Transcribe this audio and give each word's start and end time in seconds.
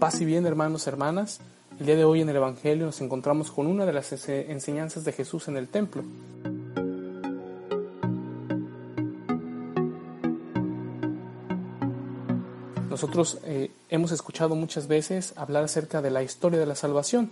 Paz 0.00 0.18
y 0.22 0.24
bien, 0.24 0.46
hermanos, 0.46 0.86
hermanas. 0.86 1.40
El 1.78 1.84
día 1.84 1.94
de 1.94 2.06
hoy 2.06 2.22
en 2.22 2.30
el 2.30 2.36
Evangelio 2.36 2.86
nos 2.86 3.02
encontramos 3.02 3.50
con 3.50 3.66
una 3.66 3.84
de 3.84 3.92
las 3.92 4.10
enseñanzas 4.28 5.04
de 5.04 5.12
Jesús 5.12 5.46
en 5.48 5.58
el 5.58 5.68
templo. 5.68 6.02
Nosotros 12.88 13.40
eh, 13.44 13.72
hemos 13.90 14.10
escuchado 14.12 14.54
muchas 14.54 14.88
veces 14.88 15.34
hablar 15.36 15.64
acerca 15.64 16.00
de 16.00 16.10
la 16.10 16.22
historia 16.22 16.58
de 16.58 16.64
la 16.64 16.76
salvación, 16.76 17.30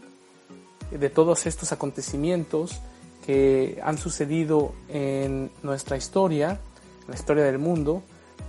de 0.90 1.08
todos 1.08 1.46
estos 1.46 1.72
acontecimientos 1.72 2.82
que 3.24 3.80
han 3.82 3.96
sucedido 3.96 4.74
en 4.90 5.50
nuestra 5.62 5.96
historia, 5.96 6.60
en 7.00 7.08
la 7.08 7.14
historia 7.14 7.44
del 7.44 7.58
mundo, 7.58 8.02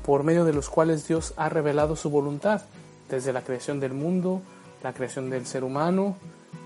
por 0.04 0.26
medio 0.26 0.44
de 0.44 0.52
los 0.52 0.70
cuales 0.70 1.08
Dios 1.08 1.34
ha 1.38 1.48
revelado 1.48 1.96
su 1.96 2.10
voluntad, 2.10 2.64
desde 3.10 3.34
la 3.34 3.42
creación 3.42 3.80
del 3.80 3.94
mundo, 3.94 4.42
la 4.84 4.94
creación 4.94 5.30
del 5.30 5.46
ser 5.46 5.64
humano, 5.64 6.16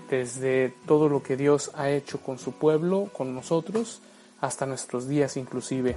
desde 0.08 0.74
todo 0.86 1.08
lo 1.08 1.22
que 1.22 1.36
Dios 1.36 1.70
ha 1.74 1.90
hecho 1.90 2.20
con 2.20 2.38
su 2.38 2.52
pueblo, 2.52 3.08
con 3.12 3.34
nosotros, 3.34 4.00
hasta 4.40 4.66
nuestros 4.66 5.08
días 5.08 5.36
inclusive. 5.36 5.96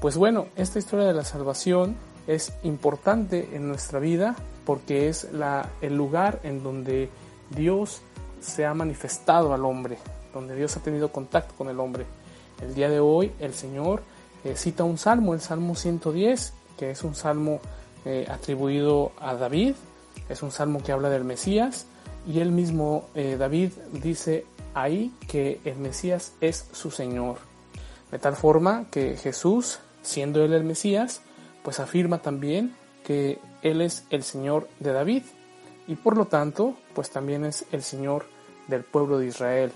Pues 0.00 0.16
bueno, 0.16 0.46
esta 0.56 0.78
historia 0.78 1.06
de 1.06 1.14
la 1.14 1.24
salvación 1.24 1.96
es 2.26 2.52
importante 2.62 3.48
en 3.54 3.66
nuestra 3.66 3.98
vida 3.98 4.36
porque 4.64 5.08
es 5.08 5.32
la, 5.32 5.70
el 5.80 5.96
lugar 5.96 6.40
en 6.42 6.62
donde 6.62 7.08
Dios 7.50 8.02
se 8.40 8.66
ha 8.66 8.74
manifestado 8.74 9.54
al 9.54 9.64
hombre, 9.64 9.98
donde 10.32 10.54
Dios 10.54 10.76
ha 10.76 10.80
tenido 10.80 11.10
contacto 11.10 11.54
con 11.56 11.68
el 11.68 11.80
hombre. 11.80 12.04
El 12.60 12.74
día 12.74 12.90
de 12.90 13.00
hoy 13.00 13.32
el 13.40 13.54
Señor 13.54 14.02
eh, 14.44 14.54
cita 14.56 14.84
un 14.84 14.98
salmo, 14.98 15.34
el 15.34 15.40
Salmo 15.40 15.74
110, 15.74 16.52
que 16.78 16.90
es 16.90 17.02
un 17.02 17.14
salmo 17.14 17.60
eh, 18.04 18.26
atribuido 18.28 19.12
a 19.20 19.34
David, 19.34 19.74
es 20.28 20.42
un 20.42 20.50
salmo 20.50 20.82
que 20.82 20.92
habla 20.92 21.10
del 21.10 21.24
Mesías, 21.24 21.86
y 22.26 22.40
él 22.40 22.52
mismo, 22.52 23.08
eh, 23.14 23.36
David, 23.38 23.72
dice 23.92 24.44
ahí 24.74 25.12
que 25.26 25.60
el 25.64 25.76
Mesías 25.76 26.32
es 26.40 26.68
su 26.72 26.90
Señor. 26.90 27.38
De 28.10 28.18
tal 28.18 28.36
forma 28.36 28.86
que 28.90 29.16
Jesús, 29.16 29.80
siendo 30.02 30.44
él 30.44 30.52
el 30.52 30.64
Mesías, 30.64 31.22
pues 31.62 31.80
afirma 31.80 32.18
también 32.18 32.74
que 33.04 33.38
él 33.62 33.80
es 33.80 34.04
el 34.10 34.22
Señor 34.22 34.68
de 34.80 34.92
David 34.92 35.22
y 35.86 35.96
por 35.96 36.16
lo 36.16 36.26
tanto, 36.26 36.74
pues 36.94 37.10
también 37.10 37.46
es 37.46 37.64
el 37.72 37.82
Señor 37.82 38.26
del 38.68 38.84
pueblo 38.84 39.18
de 39.18 39.26
Israel, 39.26 39.72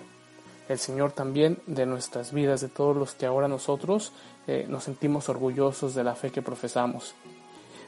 el 0.68 0.78
Señor 0.78 1.12
también 1.12 1.58
de 1.66 1.86
nuestras 1.86 2.33
vidas, 2.33 2.61
de 2.61 2.68
todos 2.68 2.94
los 2.96 3.14
que 3.14 3.27
ahora 3.27 3.48
nosotros 3.48 4.12
eh, 4.46 4.66
nos 4.68 4.84
sentimos 4.84 5.30
orgullosos 5.30 5.94
de 5.94 6.05
la 6.05 6.14
fe 6.14 6.30
que 6.30 6.42
profesamos. 6.42 7.14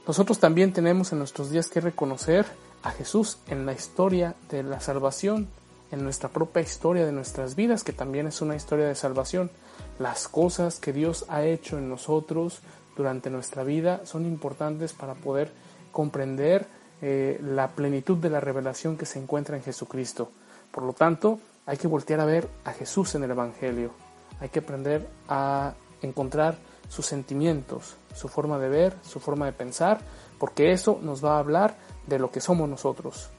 Nosotros 0.07 0.39
también 0.39 0.73
tenemos 0.73 1.13
en 1.13 1.19
nuestros 1.19 1.51
días 1.51 1.69
que 1.69 1.81
reconocer 1.81 2.45
a 2.83 2.91
Jesús 2.91 3.39
en 3.49 3.65
la 3.65 3.73
historia 3.73 4.35
de 4.51 4.63
la 4.63 4.81
salvación, 4.81 5.49
en 5.91 6.05
nuestra 6.05 6.29
propia 6.29 6.61
historia 6.61 7.07
de 7.07 7.13
nuestras 7.13 7.57
vidas, 7.57 7.85
que 7.85 7.95
también 7.95 8.27
es 8.27 8.43
una 8.43 8.55
historia 8.55 8.87
de 8.87 8.95
salvación. 8.95 9.51
Las 9.99 10.29
cosas 10.29 10.79
que 10.79 10.93
Dios 10.93 11.25
ha 11.29 11.45
hecho 11.45 11.79
en 11.79 11.89
nosotros 11.89 12.61
durante 12.97 13.31
nuestra 13.31 13.65
vida 13.65 14.05
son 14.05 14.27
importantes 14.27 14.93
para 14.93 15.15
poder 15.15 15.53
comprender 15.91 16.67
eh, 17.01 17.41
la 17.43 17.69
plenitud 17.69 18.19
de 18.19 18.29
la 18.29 18.41
revelación 18.41 18.99
que 18.99 19.07
se 19.07 19.19
encuentra 19.19 19.57
en 19.57 19.63
Jesucristo. 19.63 20.31
Por 20.71 20.85
lo 20.85 20.93
tanto, 20.93 21.41
hay 21.65 21.79
que 21.79 21.89
voltear 21.89 22.21
a 22.21 22.27
ver 22.27 22.47
a 22.65 22.73
Jesús 22.73 23.15
en 23.15 23.25
el 23.25 23.31
Evangelio. 23.31 23.93
Hay 24.41 24.51
que 24.51 24.59
aprender 24.59 25.09
a 25.29 25.73
encontrar 26.03 26.57
sus 26.95 27.07
sentimientos, 27.07 27.97
su 28.15 28.29
forma 28.29 28.59
de 28.59 28.69
ver, 28.69 28.97
su 29.03 29.19
forma 29.19 29.47
de 29.47 29.53
pensar, 29.53 29.99
porque 30.39 30.71
eso 30.71 31.01
nos 31.03 31.25
va 31.25 31.37
a 31.37 31.41
hablar 31.41 31.77
de 32.07 32.21
lo 32.21 32.31
que 32.31 32.41
somos 32.41 32.69
nosotros. 32.69 33.31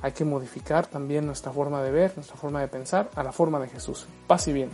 Hay 0.00 0.12
que 0.12 0.24
modificar 0.24 0.86
también 0.86 1.26
nuestra 1.26 1.52
forma 1.52 1.82
de 1.82 1.90
ver, 1.90 2.12
nuestra 2.16 2.36
forma 2.36 2.60
de 2.60 2.68
pensar 2.68 3.10
a 3.14 3.22
la 3.22 3.32
forma 3.32 3.60
de 3.60 3.68
Jesús. 3.68 4.06
Paz 4.26 4.48
y 4.48 4.54
bien. 4.54 4.70